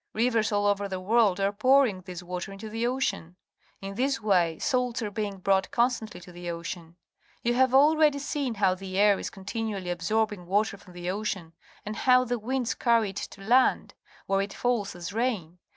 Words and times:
Rivers 0.13 0.51
all 0.51 0.65
over 0.65 0.87
the 0.87 0.99
world 0.99 1.39
are 1.39 1.51
pouring 1.51 2.01
this 2.01 2.23
water 2.23 2.51
into 2.51 2.69
the 2.71 2.87
ocean. 2.87 3.35
In 3.81 3.93
this 3.93 4.19
way 4.19 4.57
salts 4.57 5.03
are 5.03 5.11
being 5.11 5.37
brought 5.37 5.69
con 5.69 5.91
stantly 5.91 6.19
to 6.23 6.31
the 6.31 6.49
ocean. 6.49 6.95
You 7.43 7.53
have 7.53 7.71
already 7.71 8.17
seen 8.17 8.55
how 8.55 8.73
the 8.73 8.97
air 8.97 9.19
is 9.19 9.29
continually 9.29 9.91
absorbing 9.91 10.47
water 10.47 10.75
from 10.75 10.93
the 10.93 11.11
ocean, 11.11 11.53
and 11.85 11.95
how 11.95 12.23
the 12.23 12.39
winds 12.39 12.73
carry 12.73 13.11
it 13.11 13.15
to 13.17 13.41
land, 13.41 13.93
where 14.25 14.41
it 14.41 14.53
falls 14.55 14.95
as 14.95 15.13
rain. 15.13 15.59